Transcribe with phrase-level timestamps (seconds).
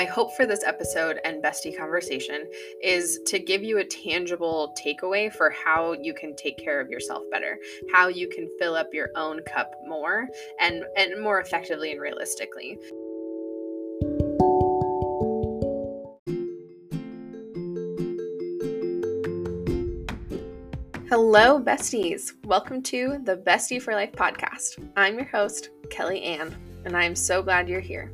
[0.00, 2.46] My hope for this episode and bestie conversation
[2.82, 7.22] is to give you a tangible takeaway for how you can take care of yourself
[7.30, 7.58] better,
[7.92, 10.26] how you can fill up your own cup more
[10.58, 12.78] and, and more effectively and realistically.
[21.10, 22.32] Hello, besties.
[22.46, 24.82] Welcome to the Bestie for Life podcast.
[24.96, 26.56] I'm your host, Kelly Ann,
[26.86, 28.10] and I'm so glad you're here.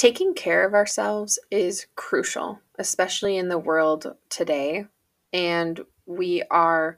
[0.00, 4.86] Taking care of ourselves is crucial, especially in the world today.
[5.34, 6.96] And we are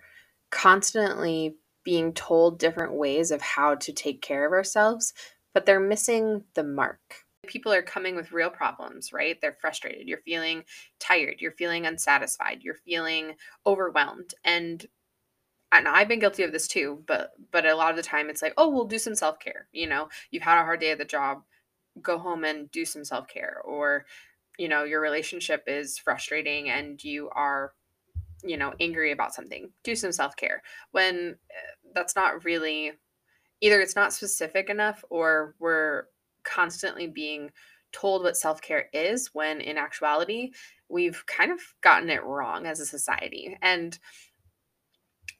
[0.52, 5.14] constantly being told different ways of how to take care of ourselves,
[5.52, 9.36] but they're missing the mark people are coming with real problems, right?
[9.40, 10.06] They're frustrated.
[10.06, 10.62] You're feeling
[11.00, 11.40] tired.
[11.40, 12.62] You're feeling unsatisfied.
[12.62, 13.34] You're feeling
[13.66, 14.32] overwhelmed.
[14.44, 14.86] And
[15.72, 18.42] and I've been guilty of this too, but but a lot of the time it's
[18.42, 19.66] like, oh, we'll do some self-care.
[19.72, 21.42] You know, you've had a hard day at the job,
[22.00, 23.60] go home and do some self-care.
[23.64, 24.06] Or,
[24.58, 27.74] you know, your relationship is frustrating and you are,
[28.42, 29.70] you know, angry about something.
[29.84, 30.62] Do some self-care.
[30.92, 32.92] When eh, that's not really
[33.60, 36.04] either it's not specific enough or we're
[36.44, 37.50] constantly being
[37.92, 40.50] told what self care is when in actuality,
[40.88, 43.56] we've kind of gotten it wrong as a society.
[43.62, 43.98] And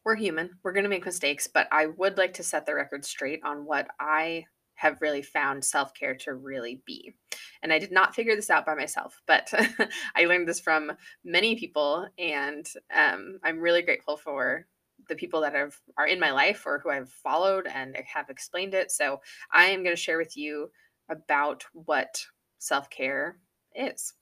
[0.05, 3.05] we're human, we're going to make mistakes, but I would like to set the record
[3.05, 7.15] straight on what I have really found self care to really be.
[7.63, 9.53] And I did not figure this out by myself, but
[10.17, 10.93] I learned this from
[11.25, 14.67] many people, and um, I'm really grateful for
[15.09, 18.75] the people that have are in my life or who I've followed and have explained
[18.75, 18.91] it.
[18.91, 19.21] So
[19.53, 20.71] I am going to share with you
[21.11, 22.25] about what
[22.59, 23.39] self care
[23.75, 24.15] is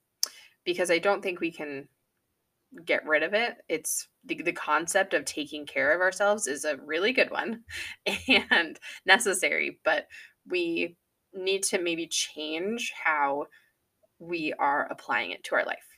[0.65, 1.89] because I don't think we can
[2.85, 3.57] get rid of it.
[3.69, 7.65] It's the, the concept of taking care of ourselves is a really good one
[8.51, 10.07] and necessary, but
[10.49, 10.97] we
[11.33, 13.47] need to maybe change how
[14.19, 15.91] we are applying it to our life.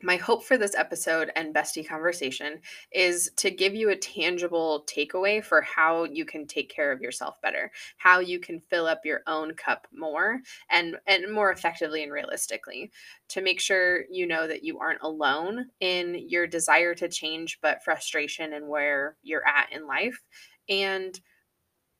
[0.00, 2.60] My hope for this episode and bestie conversation
[2.92, 7.34] is to give you a tangible takeaway for how you can take care of yourself
[7.42, 12.12] better how you can fill up your own cup more and and more effectively and
[12.12, 12.92] realistically
[13.28, 17.82] to make sure you know that you aren't alone in your desire to change but
[17.82, 20.22] frustration and where you're at in life
[20.68, 21.20] and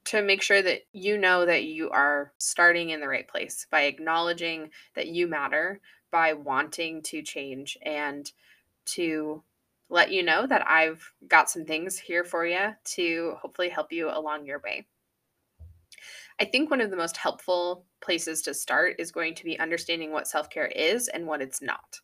[0.08, 3.82] to make sure that you know that you are starting in the right place by
[3.82, 5.80] acknowledging that you matter
[6.10, 8.32] by wanting to change and
[8.86, 9.42] to
[9.90, 14.08] let you know that I've got some things here for you to hopefully help you
[14.08, 14.86] along your way.
[16.40, 20.10] I think one of the most helpful places to start is going to be understanding
[20.10, 22.00] what self care is and what it's not.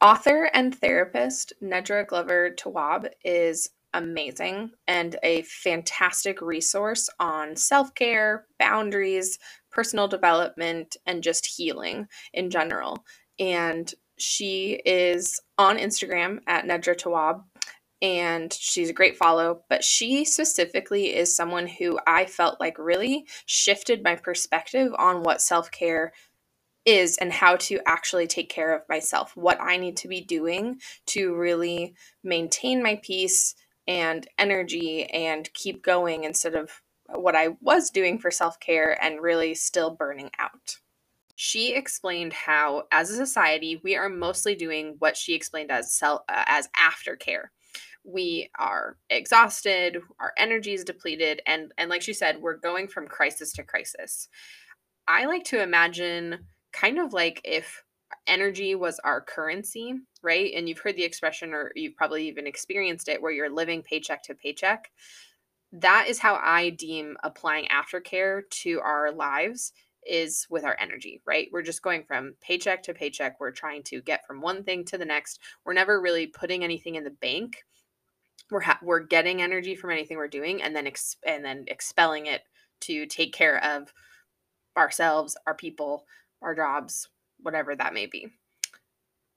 [0.00, 8.46] Author and therapist Nedra Glover Tawwab is amazing and a fantastic resource on self care,
[8.58, 9.38] boundaries,
[9.70, 13.04] personal development, and just healing in general.
[13.38, 17.42] And she is on Instagram at Nedra Tawwab
[18.02, 19.62] and she's a great follow.
[19.68, 25.42] But she specifically is someone who I felt like really shifted my perspective on what
[25.42, 26.12] self care
[26.86, 30.80] is and how to actually take care of myself, what I need to be doing
[31.08, 33.54] to really maintain my peace
[33.86, 39.20] and energy and keep going instead of what I was doing for self care and
[39.20, 40.76] really still burning out.
[41.36, 46.22] She explained how, as a society, we are mostly doing what she explained as self,
[46.28, 47.44] uh, as aftercare.
[48.04, 53.06] We are exhausted, our energy is depleted, and and like she said, we're going from
[53.06, 54.28] crisis to crisis.
[55.08, 57.84] I like to imagine kind of like if
[58.26, 60.52] energy was our currency, right?
[60.54, 64.22] And you've heard the expression, or you've probably even experienced it, where you're living paycheck
[64.24, 64.90] to paycheck
[65.72, 69.72] that is how I deem applying aftercare to our lives
[70.06, 71.48] is with our energy, right?
[71.52, 73.38] We're just going from paycheck to paycheck.
[73.38, 75.38] We're trying to get from one thing to the next.
[75.64, 77.64] We're never really putting anything in the bank.
[78.50, 82.26] We're ha- we're getting energy from anything we're doing and then ex- and then expelling
[82.26, 82.42] it
[82.80, 83.92] to take care of
[84.76, 86.06] ourselves, our people,
[86.42, 87.08] our jobs,
[87.42, 88.28] whatever that may be.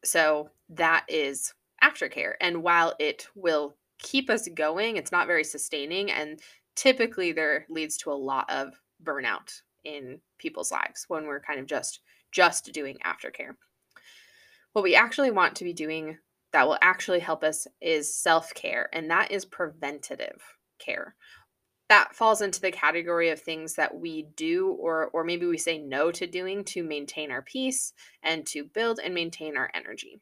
[0.04, 1.54] So that is
[1.84, 2.34] aftercare.
[2.42, 4.98] And while it will keep us going.
[4.98, 6.40] It's not very sustaining and
[6.76, 8.74] typically there leads to a lot of
[9.04, 12.02] burnout in people's lives when we're kind of just
[12.32, 13.56] just doing aftercare.
[14.74, 16.18] What we actually want to be doing
[16.52, 20.42] that will actually help us is self-care and that is preventative
[20.80, 21.16] care.
[21.94, 25.78] That falls into the category of things that we do or or maybe we say
[25.78, 27.94] no to doing to maintain our peace
[28.24, 30.20] and to build and maintain our energy.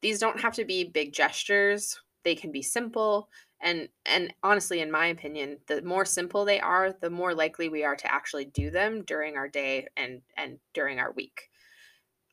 [0.00, 2.00] These don't have to be big gestures.
[2.24, 3.28] They can be simple
[3.60, 7.84] and and honestly in my opinion the more simple they are the more likely we
[7.84, 11.50] are to actually do them during our day and and during our week.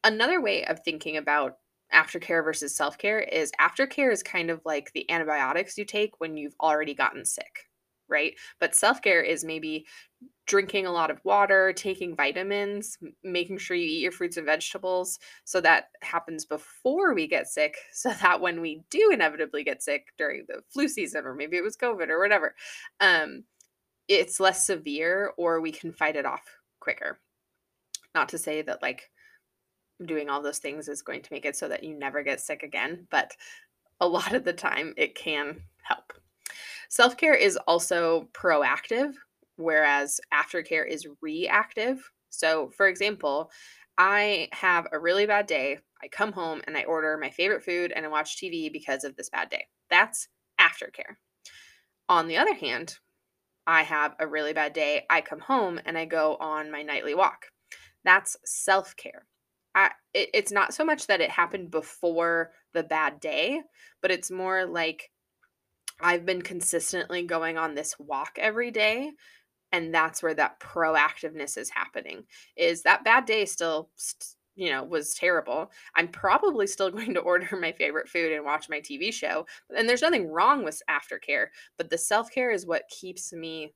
[0.02, 1.58] Another way of thinking about
[1.94, 6.56] aftercare versus self-care is aftercare is kind of like the antibiotics you take when you've
[6.62, 7.67] already gotten sick
[8.10, 9.86] right but self-care is maybe
[10.48, 15.20] drinking a lot of water, taking vitamins, making sure you eat your fruits and vegetables.
[15.44, 20.08] So that happens before we get sick, so that when we do inevitably get sick
[20.18, 22.56] during the flu season, or maybe it was COVID or whatever,
[23.00, 23.44] um,
[24.08, 26.44] it's less severe or we can fight it off
[26.80, 27.20] quicker.
[28.16, 29.10] Not to say that like
[30.06, 32.64] doing all those things is going to make it so that you never get sick
[32.64, 33.32] again, but
[34.00, 35.62] a lot of the time it can.
[36.90, 39.14] Self care is also proactive,
[39.56, 42.10] whereas aftercare is reactive.
[42.30, 43.52] So, for example,
[43.98, 45.80] I have a really bad day.
[46.04, 49.16] I come home and I order my favorite food and I watch TV because of
[49.16, 49.66] this bad day.
[49.90, 50.28] That's
[50.60, 51.16] aftercare.
[52.08, 52.98] On the other hand,
[53.66, 55.06] I have a really bad day.
[55.10, 57.48] I come home and I go on my nightly walk.
[58.04, 59.26] That's self care.
[60.14, 63.62] It, it's not so much that it happened before the bad day,
[64.02, 65.12] but it's more like
[66.00, 69.12] I've been consistently going on this walk every day
[69.72, 72.24] and that's where that proactiveness is happening
[72.56, 73.90] is that bad day still
[74.56, 75.72] you know was terrible.
[75.96, 79.46] I'm probably still going to order my favorite food and watch my tv show
[79.76, 81.48] and there's nothing wrong with aftercare
[81.78, 83.74] but the self-care is what keeps me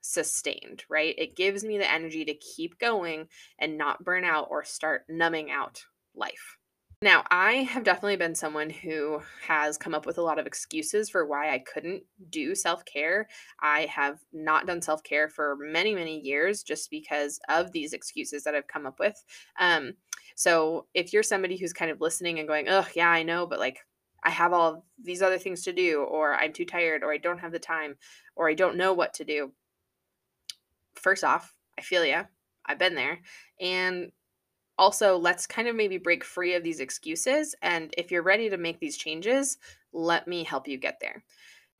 [0.00, 1.14] sustained right?
[1.18, 3.28] It gives me the energy to keep going
[3.58, 5.84] and not burn out or start numbing out
[6.14, 6.57] life
[7.00, 11.08] now, I have definitely been someone who has come up with a lot of excuses
[11.08, 13.28] for why I couldn't do self care.
[13.60, 18.42] I have not done self care for many, many years just because of these excuses
[18.42, 19.22] that I've come up with.
[19.60, 19.92] Um,
[20.34, 23.60] so, if you're somebody who's kind of listening and going, oh, yeah, I know, but
[23.60, 23.78] like
[24.24, 27.38] I have all these other things to do, or I'm too tired, or I don't
[27.38, 27.94] have the time,
[28.34, 29.52] or I don't know what to do.
[30.96, 32.22] First off, I feel you.
[32.66, 33.20] I've been there.
[33.60, 34.10] And
[34.78, 37.54] also let's kind of maybe break free of these excuses.
[37.62, 39.58] And if you're ready to make these changes,
[39.92, 41.24] let me help you get there.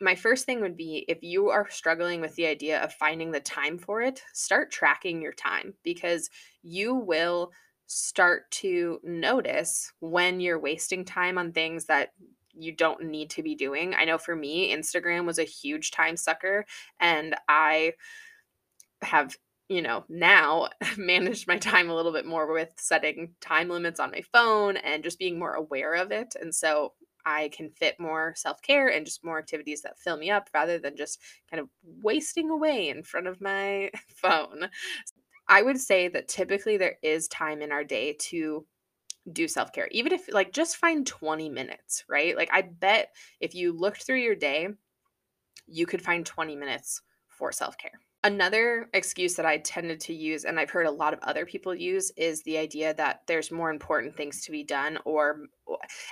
[0.00, 3.40] My first thing would be if you are struggling with the idea of finding the
[3.40, 6.30] time for it, start tracking your time because
[6.62, 7.50] you will
[7.86, 12.12] start to notice when you're wasting time on things that
[12.52, 13.94] you don't need to be doing.
[13.94, 16.64] I know for me, Instagram was a huge time sucker,
[17.00, 17.94] and I
[19.02, 19.36] have
[19.68, 24.10] you know, now managed my time a little bit more with setting time limits on
[24.10, 26.34] my phone and just being more aware of it.
[26.40, 26.94] And so
[27.26, 30.78] I can fit more self care and just more activities that fill me up rather
[30.78, 31.20] than just
[31.50, 31.68] kind of
[32.02, 34.68] wasting away in front of my phone.
[35.48, 38.66] I would say that typically there is time in our day to
[39.32, 42.36] do self care, even if like just find 20 minutes, right?
[42.36, 44.68] Like, I bet if you looked through your day,
[45.66, 48.00] you could find 20 minutes for self care.
[48.24, 51.72] Another excuse that I tended to use, and I've heard a lot of other people
[51.72, 55.46] use, is the idea that there's more important things to be done, or,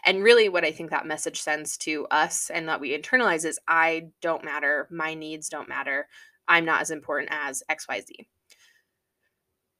[0.05, 3.59] and really what I think that message sends to us and that we internalize is
[3.67, 6.07] I don't matter, my needs don't matter,
[6.47, 8.29] I'm not as important as XYZ.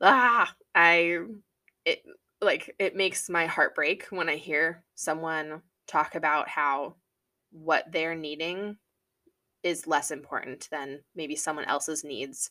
[0.01, 1.19] Ah, I,
[1.85, 2.03] it,
[2.41, 6.97] like, it makes my heart break when I hear someone talk about how
[7.53, 8.77] what they're needing
[9.67, 12.51] is less important than maybe someone else's needs,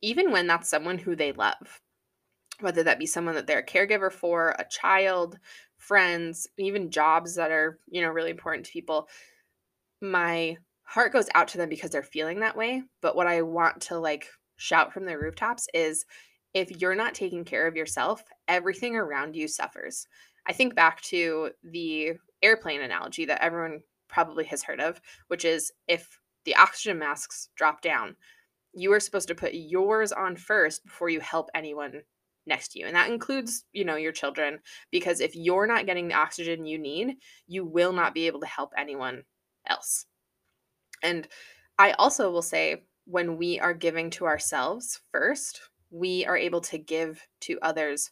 [0.00, 1.80] even when that's someone who they love.
[2.60, 5.38] Whether that be someone that they're a caregiver for, a child,
[5.76, 9.08] friends, even jobs that are, you know, really important to people.
[10.00, 12.82] My heart goes out to them because they're feeling that way.
[13.02, 16.06] But what I want to like shout from the rooftops is
[16.54, 20.06] if you're not taking care of yourself, everything around you suffers.
[20.46, 25.72] I think back to the airplane analogy that everyone probably has heard of, which is
[25.88, 28.16] if the oxygen masks drop down,
[28.74, 32.02] you are supposed to put yours on first before you help anyone
[32.46, 32.86] next to you.
[32.86, 34.58] And that includes, you know, your children
[34.90, 38.46] because if you're not getting the oxygen you need, you will not be able to
[38.46, 39.22] help anyone
[39.66, 40.06] else.
[41.02, 41.26] And
[41.78, 46.78] I also will say when we are giving to ourselves first, we are able to
[46.78, 48.10] give to others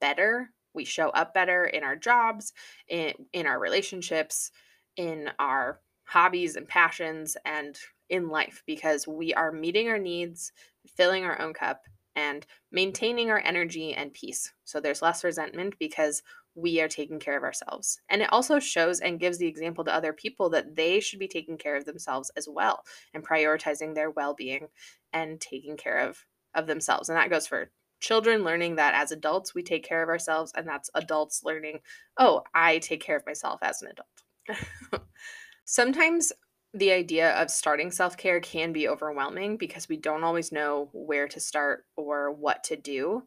[0.00, 0.50] better.
[0.74, 2.52] We show up better in our jobs,
[2.88, 4.50] in in our relationships,
[4.96, 10.52] in our hobbies and passions and in life because we are meeting our needs,
[10.86, 11.82] filling our own cup,
[12.16, 14.52] and maintaining our energy and peace.
[14.64, 16.22] So there's less resentment because
[16.54, 18.00] we are taking care of ourselves.
[18.08, 21.26] And it also shows and gives the example to other people that they should be
[21.26, 24.68] taking care of themselves as well and prioritizing their well-being
[25.12, 26.24] and taking care of
[26.54, 27.08] of themselves.
[27.08, 27.70] And that goes for
[28.00, 31.80] children learning that as adults we take care of ourselves and that's adults learning,
[32.16, 34.23] "Oh, I take care of myself as an adult."
[35.64, 36.32] Sometimes
[36.72, 41.28] the idea of starting self care can be overwhelming because we don't always know where
[41.28, 43.22] to start or what to do.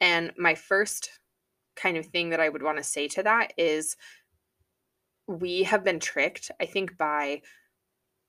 [0.00, 1.10] And my first
[1.76, 3.96] kind of thing that I would want to say to that is
[5.26, 7.42] we have been tricked, I think, by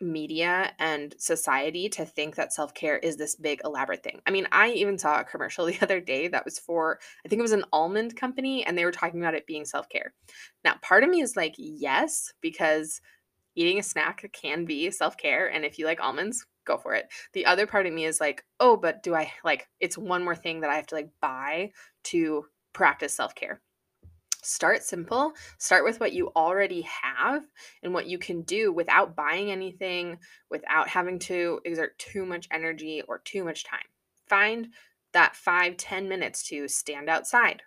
[0.01, 4.21] media and society to think that self-care is this big elaborate thing.
[4.25, 7.39] I mean, I even saw a commercial the other day that was for I think
[7.39, 10.13] it was an almond company and they were talking about it being self-care.
[10.63, 13.01] Now, part of me is like, yes, because
[13.55, 17.07] eating a snack can be self-care and if you like almonds, go for it.
[17.33, 20.35] The other part of me is like, oh, but do I like it's one more
[20.35, 21.71] thing that I have to like buy
[22.05, 23.61] to practice self-care.
[24.43, 25.33] Start simple.
[25.59, 27.43] Start with what you already have
[27.83, 30.17] and what you can do without buying anything,
[30.49, 33.85] without having to exert too much energy or too much time.
[34.27, 34.69] Find
[35.13, 37.61] that five ten minutes to stand outside,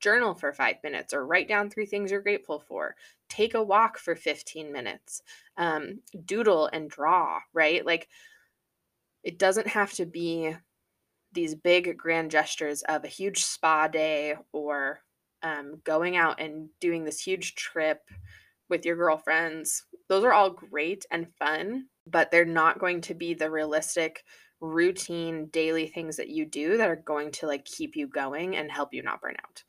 [0.00, 2.96] journal for five minutes, or write down three things you're grateful for.
[3.28, 5.22] Take a walk for 15 minutes,
[5.56, 7.86] um, doodle and draw, right?
[7.86, 8.08] Like,
[9.22, 10.56] it doesn't have to be
[11.32, 15.00] these big grand gestures of a huge spa day or
[15.42, 18.00] um, going out and doing this huge trip
[18.68, 19.84] with your girlfriends.
[20.08, 24.24] Those are all great and fun, but they're not going to be the realistic
[24.60, 28.70] routine daily things that you do that are going to like keep you going and
[28.70, 29.62] help you not burn out.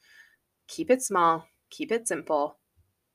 [0.67, 2.57] Keep it small, keep it simple.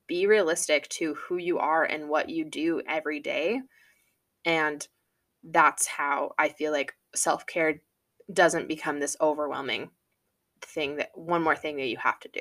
[0.07, 3.61] Be realistic to who you are and what you do every day.
[4.45, 4.87] And
[5.43, 7.81] that's how I feel like self-care
[8.33, 9.91] doesn't become this overwhelming
[10.65, 12.41] thing that one more thing that you have to do.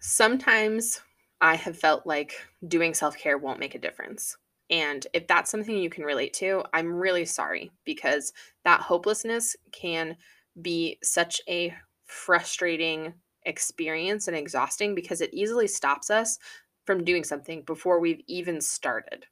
[0.00, 1.00] Sometimes
[1.40, 2.34] I have felt like
[2.66, 4.36] doing self care won't make a difference.
[4.70, 8.32] And if that's something you can relate to, I'm really sorry because
[8.64, 10.16] that hopelessness can
[10.60, 11.74] be such a
[12.06, 16.38] frustrating experience and exhausting because it easily stops us
[16.86, 19.26] from doing something before we've even started.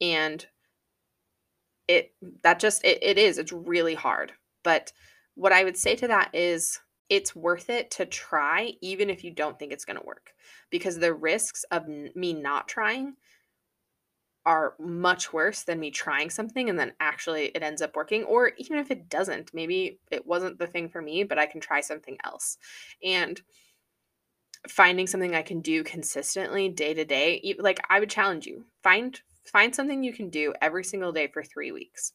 [0.00, 0.44] And
[1.86, 4.32] it that just it, it is it's really hard.
[4.62, 4.92] But
[5.34, 9.30] what I would say to that is it's worth it to try even if you
[9.30, 10.32] don't think it's going to work
[10.70, 13.14] because the risks of me not trying
[14.46, 18.52] are much worse than me trying something and then actually it ends up working or
[18.58, 21.80] even if it doesn't maybe it wasn't the thing for me but I can try
[21.80, 22.58] something else.
[23.02, 23.40] And
[24.68, 29.20] finding something I can do consistently day to day like I would challenge you find
[29.44, 32.12] find something you can do every single day for 3 weeks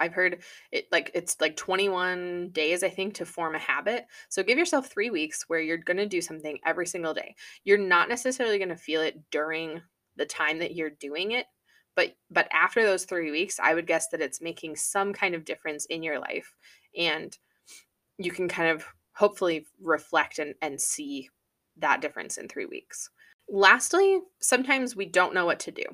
[0.00, 4.06] I've heard it like it's like 21 days, I think, to form a habit.
[4.28, 7.34] So give yourself three weeks where you're going to do something every single day.
[7.64, 9.80] You're not necessarily going to feel it during
[10.16, 11.46] the time that you're doing it,
[11.94, 15.44] but but after those three weeks, I would guess that it's making some kind of
[15.44, 16.54] difference in your life,
[16.96, 17.36] and
[18.18, 21.28] you can kind of hopefully reflect and, and see
[21.76, 23.10] that difference in three weeks.
[23.48, 25.84] Lastly, sometimes we don't know what to do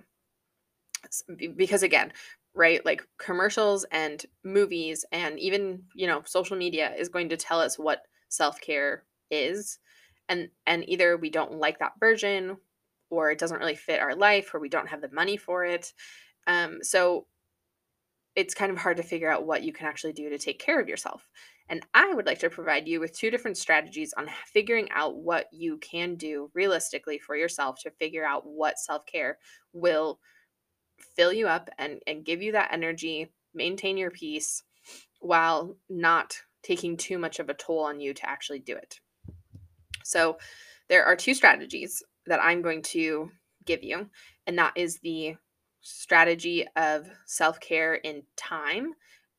[1.56, 2.12] because again
[2.54, 2.84] right?
[2.84, 7.78] Like commercials and movies and even, you know, social media is going to tell us
[7.78, 9.78] what self-care is.
[10.28, 12.56] And and either we don't like that version
[13.10, 15.92] or it doesn't really fit our life or we don't have the money for it.
[16.46, 17.26] Um, so
[18.36, 20.80] it's kind of hard to figure out what you can actually do to take care
[20.80, 21.28] of yourself.
[21.68, 25.46] And I would like to provide you with two different strategies on figuring out what
[25.52, 29.38] you can do realistically for yourself to figure out what self care
[29.72, 30.18] will
[31.16, 34.62] fill you up and, and give you that energy, maintain your peace
[35.20, 39.00] while not taking too much of a toll on you to actually do it.
[40.02, 40.38] So,
[40.88, 43.30] there are two strategies that I'm going to
[43.64, 44.10] give you,
[44.46, 45.36] and that is the
[45.80, 48.92] strategy of self care in time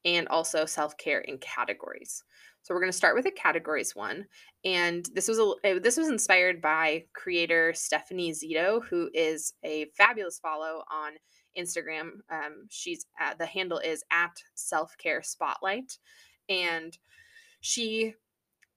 [0.05, 2.23] and also self care in categories.
[2.61, 4.25] So we're going to start with a categories one,
[4.63, 9.85] and this was a eh, this was inspired by creator Stephanie Zito, who is a
[9.97, 11.13] fabulous follow on
[11.57, 12.19] Instagram.
[12.29, 15.97] Um, she's at, the handle is at self care spotlight,
[16.49, 16.97] and
[17.61, 18.15] she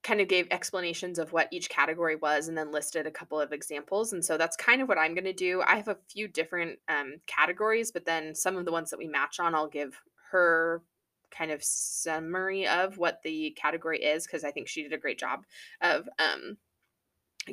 [0.02, 3.52] kind of gave explanations of what each category was and then listed a couple of
[3.52, 4.12] examples.
[4.12, 5.62] And so that's kind of what I'm going to do.
[5.66, 9.08] I have a few different um, categories, but then some of the ones that we
[9.08, 10.82] match on, I'll give her
[11.30, 15.18] kind of summary of what the category is because I think she did a great
[15.18, 15.44] job
[15.80, 16.56] of um,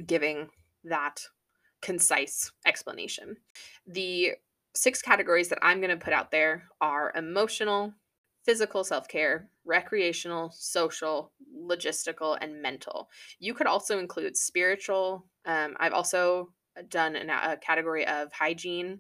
[0.06, 0.50] giving
[0.84, 1.22] that
[1.82, 3.38] concise explanation.
[3.86, 4.34] The
[4.76, 7.94] six categories that I'm going to put out there are emotional,
[8.44, 13.10] physical self care, recreational, social, logistical, and mental.
[13.40, 15.26] You could also include spiritual.
[15.46, 16.50] Um, I've also
[16.90, 19.00] done an, a category of hygiene.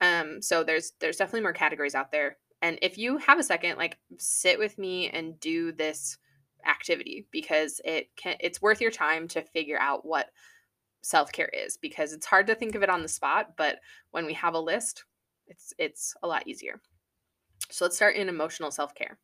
[0.00, 2.36] Um, so there's there's definitely more categories out there.
[2.60, 6.18] And if you have a second, like sit with me and do this
[6.66, 10.30] activity because it can it's worth your time to figure out what
[11.02, 14.26] self care is because it's hard to think of it on the spot, but when
[14.26, 15.04] we have a list,
[15.48, 16.80] It's it's a lot easier.
[17.70, 19.18] So let's start in emotional self-care.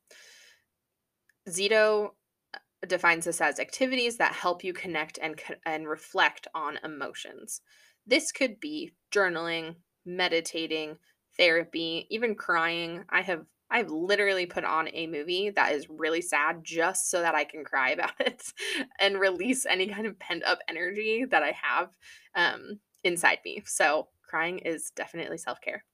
[1.49, 2.11] Zito
[2.55, 7.61] uh, defines this as activities that help you connect and and reflect on emotions.
[8.07, 10.99] This could be journaling, meditating,
[11.37, 13.05] therapy, even crying.
[13.11, 17.35] I have I've literally put on a movie that is really sad just so that
[17.35, 18.53] I can cry about it
[19.01, 21.91] and release any kind of pent up energy that I have
[22.37, 23.65] um, inside me.
[23.67, 25.85] So crying is definitely self care.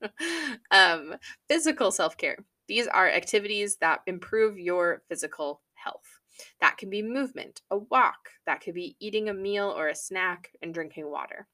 [0.70, 1.14] um,
[1.48, 2.36] physical self care.
[2.68, 6.20] These are activities that improve your physical health.
[6.60, 10.50] That can be movement, a walk, that could be eating a meal or a snack
[10.60, 11.46] and drinking water.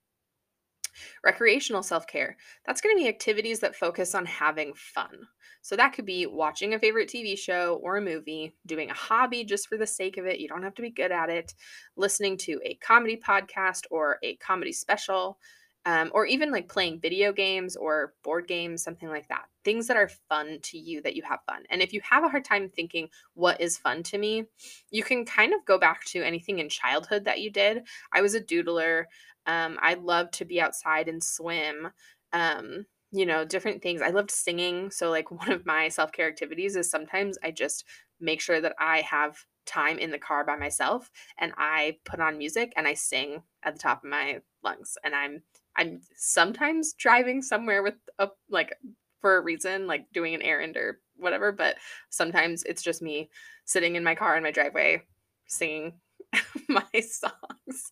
[1.24, 2.36] Recreational self care.
[2.66, 5.26] That's going to be activities that focus on having fun.
[5.62, 9.44] So that could be watching a favorite TV show or a movie, doing a hobby
[9.44, 10.40] just for the sake of it.
[10.40, 11.54] You don't have to be good at it,
[11.96, 15.38] listening to a comedy podcast or a comedy special,
[15.86, 19.46] um, or even like playing video games or board games, something like that.
[19.64, 21.62] Things that are fun to you that you have fun.
[21.70, 24.44] And if you have a hard time thinking, what is fun to me,
[24.90, 27.82] you can kind of go back to anything in childhood that you did.
[28.12, 29.04] I was a doodler.
[29.46, 31.90] Um, I loved to be outside and swim.
[32.32, 34.02] Um, you know, different things.
[34.02, 34.90] I loved singing.
[34.90, 37.84] So, like, one of my self care activities is sometimes I just
[38.20, 42.38] make sure that I have time in the car by myself and I put on
[42.38, 44.98] music and I sing at the top of my lungs.
[45.04, 45.42] And I'm
[45.80, 48.74] I'm sometimes driving somewhere with a like
[49.20, 51.76] for a reason, like doing an errand or whatever, but
[52.10, 53.30] sometimes it's just me
[53.64, 55.02] sitting in my car in my driveway
[55.46, 55.94] singing
[56.68, 57.90] my songs.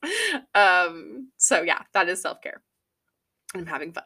[0.55, 2.63] Um, so yeah, that is self-care.
[3.55, 4.05] I'm having fun.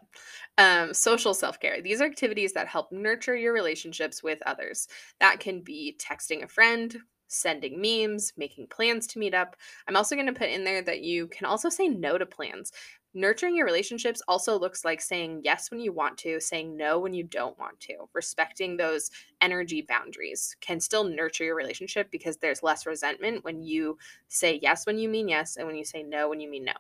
[0.58, 1.82] Um, social self care.
[1.82, 4.86] These are activities that help nurture your relationships with others.
[5.18, 6.96] That can be texting a friend,
[7.26, 9.56] sending memes, making plans to meet up.
[9.88, 12.70] I'm also going to put in there that you can also say no to plans.
[13.14, 17.12] Nurturing your relationships also looks like saying yes when you want to, saying no when
[17.12, 18.08] you don't want to.
[18.14, 23.98] Respecting those energy boundaries can still nurture your relationship because there's less resentment when you
[24.28, 26.72] say yes when you mean yes and when you say no when you mean no.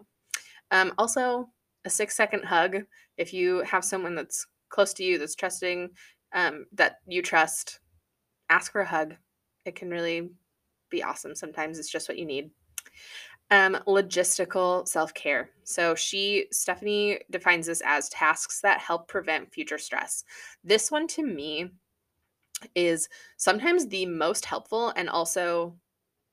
[0.70, 1.50] Um, also,
[1.84, 2.78] a six second hug.
[3.18, 5.90] If you have someone that's close to you, that's trusting,
[6.32, 7.80] um, that you trust,
[8.48, 9.16] ask for a hug.
[9.66, 10.30] It can really
[10.90, 11.34] be awesome.
[11.34, 12.50] Sometimes it's just what you need.
[13.52, 15.50] Um, logistical self care.
[15.62, 20.24] So she, Stephanie, defines this as tasks that help prevent future stress.
[20.64, 21.68] This one to me
[22.74, 25.76] is sometimes the most helpful and also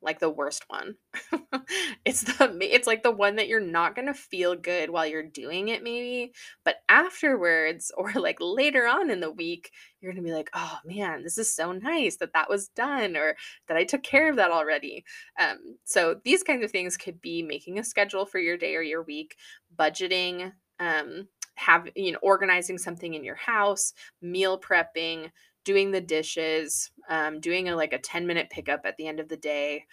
[0.01, 0.95] like the worst one.
[2.05, 5.23] it's the it's like the one that you're not going to feel good while you're
[5.23, 6.33] doing it maybe,
[6.63, 10.77] but afterwards or like later on in the week, you're going to be like, "Oh
[10.85, 13.35] man, this is so nice that that was done or
[13.67, 15.03] that I took care of that already."
[15.39, 18.81] Um so these kinds of things could be making a schedule for your day or
[18.81, 19.35] your week,
[19.77, 25.29] budgeting, um have you know organizing something in your house, meal prepping,
[25.65, 29.29] doing the dishes, um, doing a like a 10 minute pickup at the end of
[29.29, 29.85] the day,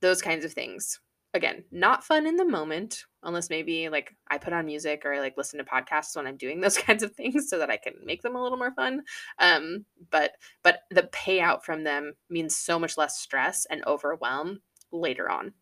[0.00, 1.00] those kinds of things.
[1.32, 5.20] Again, not fun in the moment, unless maybe like I put on music or I
[5.20, 7.94] like listen to podcasts when I'm doing those kinds of things so that I can
[8.04, 9.02] make them a little more fun.
[9.38, 14.60] Um, but but the payout from them means so much less stress and overwhelm
[14.92, 15.52] later on.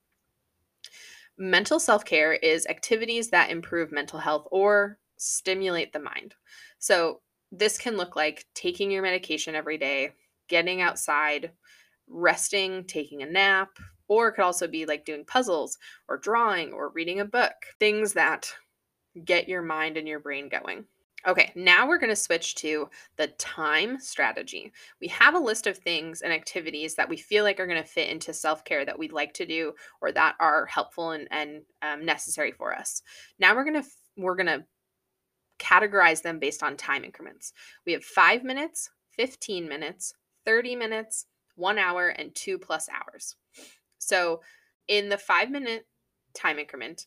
[1.38, 6.34] Mental self care is activities that improve mental health or stimulate the mind.
[6.78, 7.20] So
[7.52, 10.12] this can look like taking your medication every day,
[10.48, 11.52] getting outside,
[12.08, 13.68] resting, taking a nap,
[14.08, 18.14] or it could also be like doing puzzles or drawing or reading a book, things
[18.14, 18.52] that
[19.24, 20.84] get your mind and your brain going.
[21.26, 24.72] Okay, now we're going to switch to the time strategy.
[25.00, 27.88] We have a list of things and activities that we feel like are going to
[27.88, 31.62] fit into self care that we'd like to do or that are helpful and, and
[31.82, 33.02] um, necessary for us.
[33.38, 34.64] Now we're going to we're going to
[35.58, 37.52] categorize them based on time increments.
[37.86, 43.36] We have five minutes, 15 minutes, 30 minutes, one hour, and two plus hours.
[43.98, 44.40] So
[44.88, 45.86] in the five minute
[46.34, 47.06] time increment,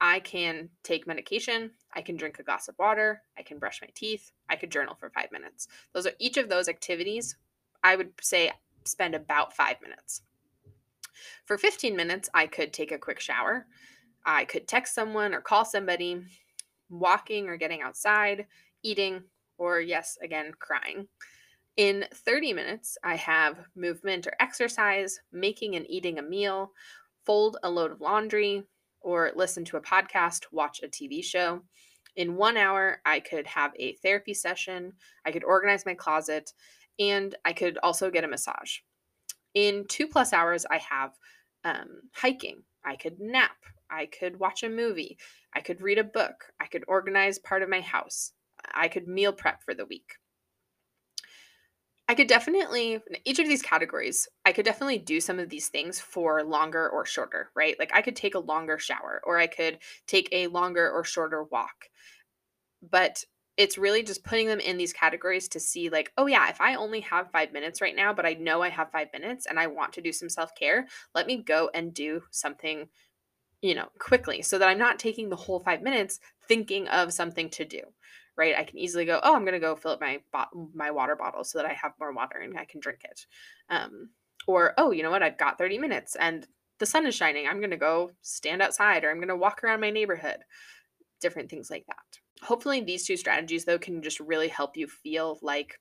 [0.00, 3.88] I can take medication, I can drink a glass of water, I can brush my
[3.94, 5.68] teeth, I could journal for five minutes.
[5.92, 7.36] Those are each of those activities,
[7.84, 8.50] I would say
[8.84, 10.22] spend about five minutes.
[11.44, 13.66] For 15 minutes, I could take a quick shower.
[14.24, 16.22] I could text someone or call somebody
[16.92, 18.46] walking or getting outside,
[18.82, 19.22] eating,
[19.58, 21.08] or yes, again, crying.
[21.76, 26.72] In 30 minutes, I have movement or exercise, making and eating a meal,
[27.24, 28.64] fold a load of laundry,
[29.00, 31.62] or listen to a podcast, watch a TV show.
[32.14, 34.92] In one hour, I could have a therapy session,
[35.24, 36.52] I could organize my closet,
[36.98, 38.78] and I could also get a massage.
[39.54, 41.12] In two plus hours, I have
[41.64, 43.56] um, hiking, I could nap,
[43.90, 45.16] I could watch a movie,
[45.54, 48.32] I could read a book, I could organize part of my house.
[48.72, 50.14] I could meal prep for the week.
[52.08, 56.00] I could definitely, each of these categories, I could definitely do some of these things
[56.00, 57.76] for longer or shorter, right?
[57.78, 61.44] Like I could take a longer shower or I could take a longer or shorter
[61.44, 61.88] walk.
[62.82, 63.24] But
[63.56, 66.74] it's really just putting them in these categories to see, like, oh, yeah, if I
[66.74, 69.66] only have five minutes right now, but I know I have five minutes and I
[69.66, 72.88] want to do some self care, let me go and do something,
[73.62, 77.48] you know, quickly so that I'm not taking the whole five minutes thinking of something
[77.50, 77.80] to do
[78.36, 78.54] right?
[78.56, 81.44] I can easily go, oh, I'm gonna go fill up my bo- my water bottle
[81.44, 83.26] so that I have more water and I can drink it.
[83.68, 84.10] Um,
[84.46, 85.22] or oh, you know what?
[85.22, 86.46] I've got 30 minutes and
[86.78, 87.46] the sun is shining.
[87.46, 90.38] I'm gonna go stand outside or I'm gonna walk around my neighborhood.
[91.20, 92.44] Different things like that.
[92.44, 95.78] Hopefully, these two strategies though can just really help you feel like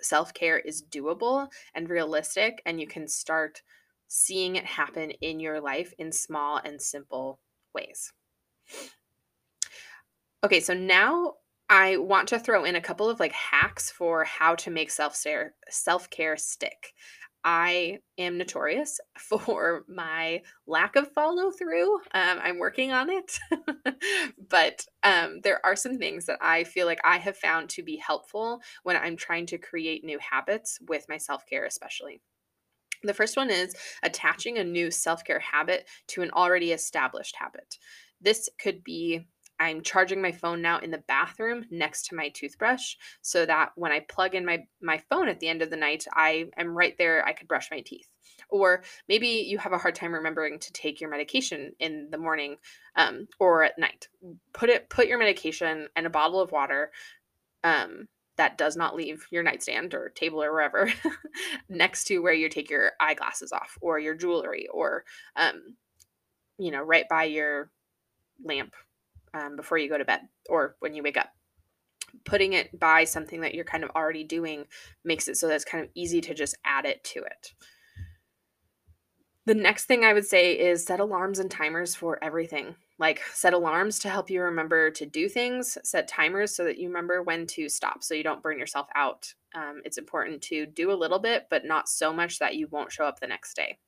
[0.00, 3.62] self care is doable and realistic, and you can start
[4.08, 7.40] seeing it happen in your life in small and simple
[7.74, 8.12] ways.
[10.44, 11.34] Okay, so now
[11.70, 15.54] I want to throw in a couple of like hacks for how to make self-care
[15.70, 16.92] self-care stick.
[17.44, 21.94] I am notorious for my lack of follow through.
[22.12, 23.38] Um, I'm working on it.
[24.48, 27.96] but um, there are some things that I feel like I have found to be
[27.96, 32.22] helpful when I'm trying to create new habits with my self care, especially.
[33.04, 37.78] The first one is attaching a new self care habit to an already established habit.
[38.20, 39.26] This could be
[39.60, 43.92] I'm charging my phone now in the bathroom next to my toothbrush so that when
[43.92, 46.96] I plug in my my phone at the end of the night, I am right
[46.98, 48.08] there I could brush my teeth.
[48.48, 52.56] Or maybe you have a hard time remembering to take your medication in the morning
[52.96, 54.08] um, or at night.
[54.52, 56.90] Put it put your medication and a bottle of water
[57.62, 60.92] um, that does not leave your nightstand or table or wherever
[61.68, 65.04] next to where you take your eyeglasses off or your jewelry or
[65.36, 65.76] um,
[66.58, 67.70] you know right by your
[68.44, 68.74] lamp
[69.34, 71.30] um, before you go to bed or when you wake up.
[72.24, 74.66] Putting it by something that you're kind of already doing
[75.04, 77.52] makes it so that it's kind of easy to just add it to it.
[79.46, 82.74] The next thing I would say is set alarms and timers for everything.
[82.98, 86.88] Like set alarms to help you remember to do things, set timers so that you
[86.88, 89.34] remember when to stop so you don't burn yourself out.
[89.54, 92.92] Um, it's important to do a little bit, but not so much that you won't
[92.92, 93.78] show up the next day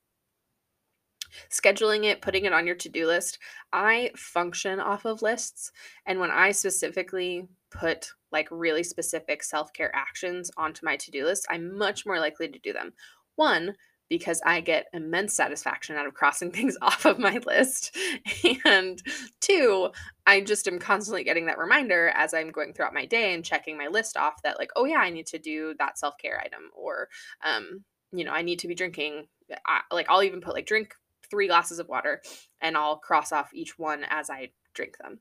[1.51, 3.39] scheduling it, putting it on your to do list.
[3.73, 5.73] I function off of lists.
[6.07, 11.25] And when I specifically put like really specific self care actions onto my to do
[11.25, 12.93] list, I'm much more likely to do them.
[13.37, 13.75] One,
[14.09, 17.97] because I get immense satisfaction out of crossing things off of my list.
[18.65, 19.01] And
[19.41, 19.91] two,
[20.27, 23.77] I just am constantly getting that reminder as I'm going throughout my day and checking
[23.77, 26.63] my list off that, like, oh, yeah, I need to do that self care item,
[26.75, 27.09] or,
[27.45, 29.27] um, you know, I need to be drinking.
[29.67, 30.95] I, like, I'll even put like drink
[31.31, 32.23] three glasses of water
[32.61, 35.21] and I'll cross off each one as I drink them.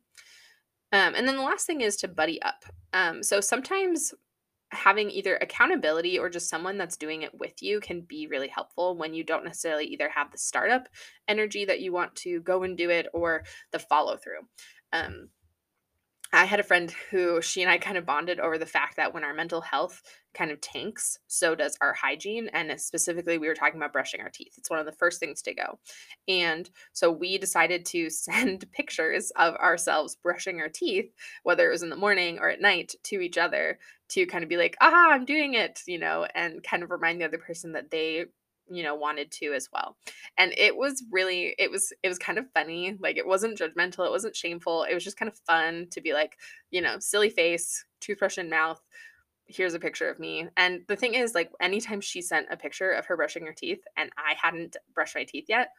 [0.92, 2.64] Um, and then the last thing is to buddy up.
[2.94, 4.14] Um, so sometimes
[4.72, 8.98] having either accountability or just someone that's doing it with you can be really helpful
[8.98, 10.88] when you don't necessarily either have the startup
[11.28, 14.40] energy that you want to go and do it or the follow through.
[14.92, 15.30] Um,
[16.34, 19.14] I had a friend who she and I kind of bonded over the fact that
[19.14, 20.02] when our mental health
[20.34, 22.50] kind of tanks, so does our hygiene.
[22.52, 24.54] And specifically, we were talking about brushing our teeth.
[24.58, 25.80] It's one of the first things to go.
[26.28, 31.84] And so we decided to send pictures of ourselves brushing our teeth, whether it was
[31.84, 35.12] in the morning or at night, to each other to kind of be like, ah,
[35.12, 38.26] I'm doing it, you know, and kind of remind the other person that they
[38.68, 39.96] you know wanted to as well.
[40.38, 44.06] And it was really it was it was kind of funny like it wasn't judgmental
[44.06, 46.38] it wasn't shameful it was just kind of fun to be like
[46.72, 48.82] you know silly face toothbrush in mouth
[49.48, 50.48] here's a picture of me.
[50.58, 53.84] And the thing is like anytime she sent a picture of her brushing her teeth
[53.98, 55.70] and i hadn't brushed my teeth yet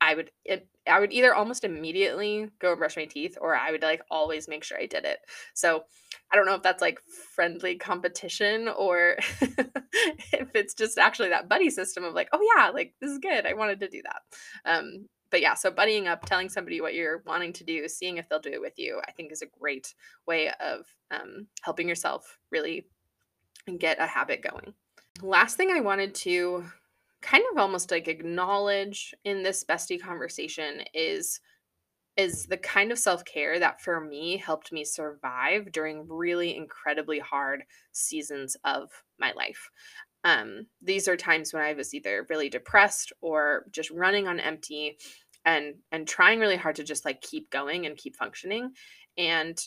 [0.00, 3.70] I would it, I would either almost immediately go and brush my teeth or I
[3.70, 5.18] would like always make sure I did it.
[5.54, 5.84] So
[6.30, 7.00] I don't know if that's like
[7.34, 12.94] friendly competition or if it's just actually that buddy system of like, oh yeah, like
[13.00, 13.46] this is good.
[13.46, 14.70] I wanted to do that.
[14.70, 18.28] Um, but yeah, so buddying up, telling somebody what you're wanting to do, seeing if
[18.28, 19.94] they'll do it with you, I think is a great
[20.26, 22.86] way of um, helping yourself really
[23.78, 24.74] get a habit going.
[25.22, 26.64] Last thing I wanted to
[27.26, 31.40] kind of almost like acknowledge in this bestie conversation is
[32.16, 37.62] is the kind of self-care that for me helped me survive during really incredibly hard
[37.92, 39.68] seasons of my life.
[40.24, 44.96] Um, these are times when I was either really depressed or just running on empty
[45.44, 48.70] and and trying really hard to just like keep going and keep functioning
[49.18, 49.58] and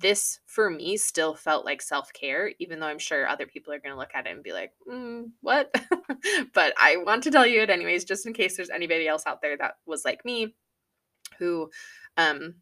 [0.00, 3.92] this for me still felt like self-care even though i'm sure other people are going
[3.92, 5.70] to look at it and be like mm, what
[6.54, 9.42] but i want to tell you it anyways just in case there's anybody else out
[9.42, 10.54] there that was like me
[11.38, 11.68] who
[12.16, 12.54] um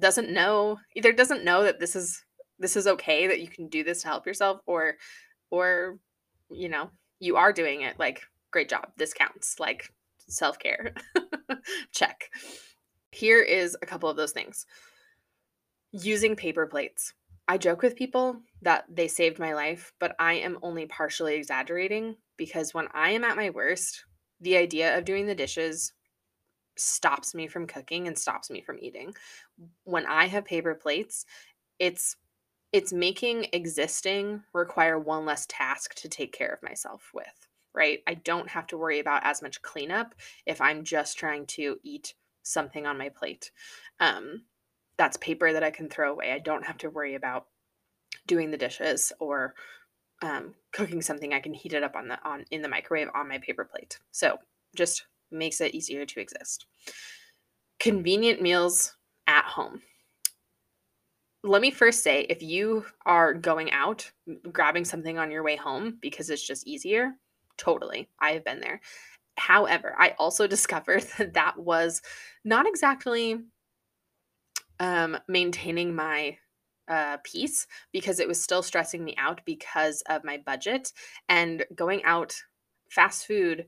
[0.00, 2.24] doesn't know either doesn't know that this is
[2.58, 4.96] this is okay that you can do this to help yourself or
[5.50, 5.98] or
[6.50, 8.88] you know, you are doing it like great job.
[8.96, 9.58] This counts.
[9.58, 9.92] Like
[10.28, 10.94] self-care.
[11.92, 12.30] Check.
[13.10, 14.66] Here is a couple of those things.
[15.92, 17.14] Using paper plates.
[17.48, 22.16] I joke with people that they saved my life, but I am only partially exaggerating
[22.36, 24.04] because when I am at my worst,
[24.40, 25.92] the idea of doing the dishes
[26.76, 29.14] stops me from cooking and stops me from eating.
[29.84, 31.24] When I have paper plates,
[31.78, 32.16] it's
[32.72, 38.00] it's making existing require one less task to take care of myself with, right?
[38.06, 42.14] I don't have to worry about as much cleanup if I'm just trying to eat
[42.42, 43.50] something on my plate.
[44.00, 44.42] Um,
[44.98, 46.32] that's paper that I can throw away.
[46.32, 47.46] I don't have to worry about
[48.26, 49.54] doing the dishes or
[50.22, 51.34] um, cooking something.
[51.34, 53.98] I can heat it up on the on in the microwave on my paper plate.
[54.12, 54.38] So
[54.74, 56.66] just makes it easier to exist.
[57.78, 58.94] Convenient meals
[59.26, 59.82] at home.
[61.42, 64.10] Let me first say if you are going out,
[64.50, 67.12] grabbing something on your way home because it's just easier,
[67.56, 68.08] totally.
[68.20, 68.80] I have been there.
[69.36, 72.02] However, I also discovered that that was
[72.44, 73.38] not exactly
[74.80, 76.38] um, maintaining my
[76.88, 80.92] uh, peace because it was still stressing me out because of my budget.
[81.28, 82.34] And going out
[82.90, 83.66] fast food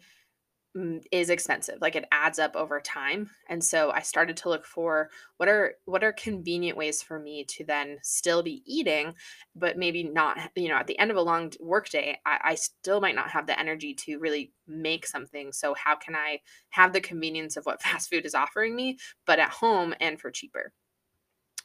[0.77, 1.79] mm, is expensive.
[1.81, 3.31] Like it adds up over time.
[3.49, 7.45] And so i started to look for what are what are convenient ways for me
[7.45, 9.15] to then still be eating
[9.57, 13.01] but maybe not you know at the end of a long workday I, I still
[13.01, 15.53] might not have the energy to really make something.
[15.53, 16.41] So how can i
[16.71, 20.31] have the convenience of what fast food is offering me but at home and for
[20.31, 20.73] cheaper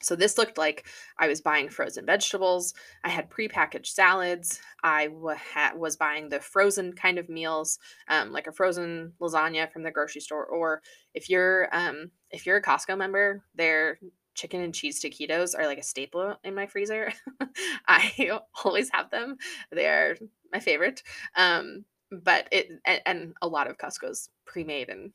[0.04, 0.88] so this looked like
[1.18, 2.74] I was buying frozen vegetables.
[3.04, 4.60] I had prepackaged salads.
[4.84, 9.72] I w- ha- was buying the frozen kind of meals, um, like a frozen lasagna
[9.72, 10.46] from the grocery store.
[10.46, 10.82] Or
[11.14, 14.00] if you're um, if you're a Costco member, their
[14.36, 17.12] chicken and cheese taquitos are like a staple in my freezer.
[17.88, 19.38] I always have them.
[19.72, 20.18] They're
[20.52, 21.04] my favorite.
[21.36, 25.12] Um, but it and, and a lot of Costco's pre-made and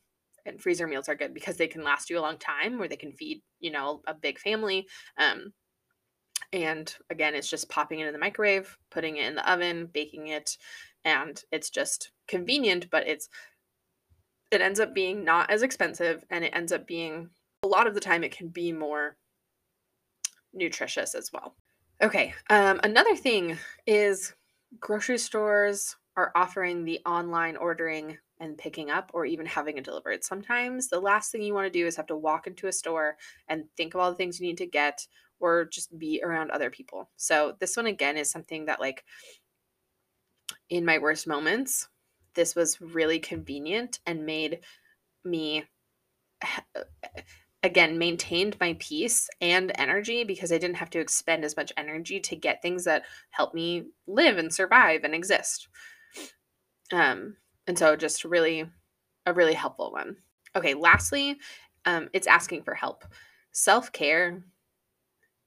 [0.49, 2.95] and freezer meals are good because they can last you a long time or they
[2.95, 5.53] can feed you know a big family um,
[6.53, 10.27] and again it's just popping it in the microwave putting it in the oven baking
[10.27, 10.57] it
[11.05, 13.29] and it's just convenient but it's
[14.51, 17.29] it ends up being not as expensive and it ends up being
[17.63, 19.15] a lot of the time it can be more
[20.53, 21.55] nutritious as well.
[22.01, 24.33] Okay um, another thing is
[24.79, 30.23] grocery stores are offering the online ordering and picking up or even having it delivered.
[30.23, 33.17] Sometimes the last thing you want to do is have to walk into a store
[33.47, 35.07] and think of all the things you need to get
[35.39, 37.09] or just be around other people.
[37.15, 39.03] So this one again is something that like
[40.69, 41.87] in my worst moments,
[42.33, 44.59] this was really convenient and made
[45.23, 45.65] me
[47.63, 52.19] again maintained my peace and energy because I didn't have to expend as much energy
[52.21, 55.67] to get things that help me live and survive and exist.
[56.91, 57.35] Um
[57.69, 58.67] and so just really
[59.27, 60.17] a really helpful one.
[60.55, 61.37] Okay, lastly,
[61.85, 63.05] um, it's asking for help.
[63.51, 64.43] Self care,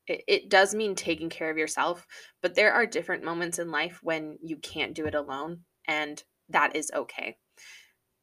[0.07, 2.07] it, it does mean taking care of yourself,
[2.41, 6.77] but there are different moments in life when you can't do it alone, and that
[6.77, 7.37] is okay.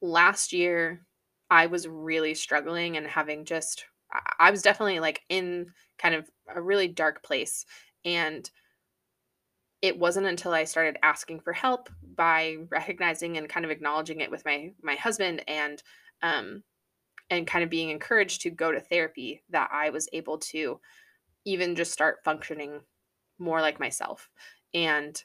[0.02, 1.06] Last year,
[1.50, 3.84] I was really struggling and having just,
[4.40, 7.66] I was definitely like in kind of a really dark place.
[8.06, 8.50] And
[9.82, 14.30] it wasn't until I started asking for help by recognizing and kind of acknowledging it
[14.30, 15.82] with my my husband and
[16.22, 16.64] um
[17.30, 20.82] and kind of being encouraged to go to therapy that I was able to
[21.46, 22.82] even just start functioning
[23.38, 24.30] more like myself.
[24.74, 25.24] And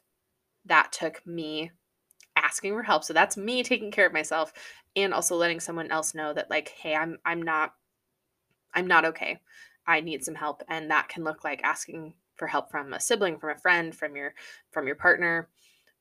[0.66, 1.72] that took me
[2.36, 3.02] asking for help.
[3.02, 4.52] So that's me taking care of myself
[4.94, 7.72] and also letting someone else know that like hey, I'm I'm not
[8.72, 9.40] I'm not okay.
[9.84, 13.38] I need some help and that can look like asking for help from a sibling,
[13.38, 14.34] from a friend, from your
[14.70, 15.48] from your partner,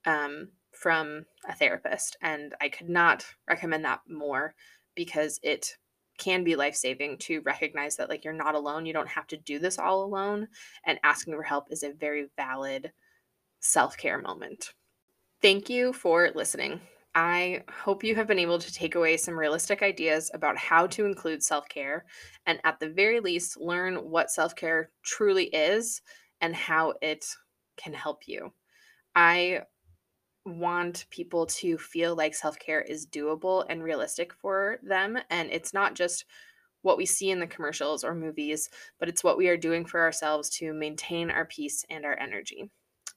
[0.05, 2.17] um, from a therapist.
[2.21, 4.53] And I could not recommend that more
[4.95, 5.75] because it
[6.17, 8.85] can be life saving to recognize that like you're not alone.
[8.85, 10.47] You don't have to do this all alone.
[10.85, 12.91] And asking for help is a very valid
[13.59, 14.73] self care moment.
[15.41, 16.79] Thank you for listening.
[17.15, 21.05] I hope you have been able to take away some realistic ideas about how to
[21.05, 22.05] include self care
[22.45, 26.01] and, at the very least, learn what self care truly is
[26.41, 27.25] and how it
[27.77, 28.51] can help you.
[29.15, 29.61] I
[30.45, 35.17] want people to feel like self care is doable and realistic for them.
[35.29, 36.25] And it's not just
[36.81, 40.01] what we see in the commercials or movies, but it's what we are doing for
[40.01, 42.69] ourselves to maintain our peace and our energy.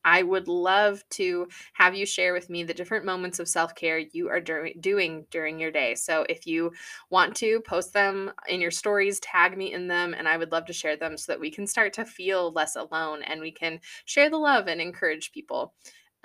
[0.04, 3.98] I would love to have you share with me the different moments of self care
[3.98, 5.96] you are dur- doing during your day.
[5.96, 6.70] So if you
[7.10, 10.66] want to, post them in your stories, tag me in them, and I would love
[10.66, 13.80] to share them so that we can start to feel less alone and we can
[14.04, 15.74] share the love and encourage people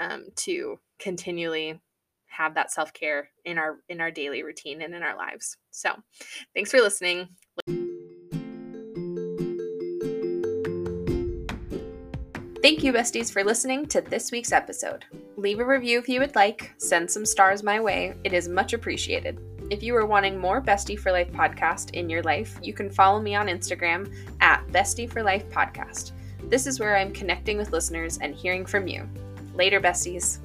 [0.02, 1.80] um, to continually
[2.26, 5.58] have that self care in our in our daily routine and in our lives.
[5.70, 5.96] So,
[6.54, 7.30] thanks for listening.
[12.62, 15.06] Thank you, besties, for listening to this week's episode.
[15.36, 18.74] Leave a review if you would like, send some stars my way, it is much
[18.74, 19.40] appreciated.
[19.72, 23.20] If you are wanting more Bestie for Life podcast in your life, you can follow
[23.20, 26.12] me on Instagram at Bestie for Life Podcast.
[26.50, 29.10] This is where I'm connecting with listeners and hearing from you.
[29.56, 30.40] Later, besties.